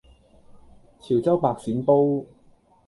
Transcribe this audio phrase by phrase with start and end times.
[0.99, 2.25] 潮州白鱔煲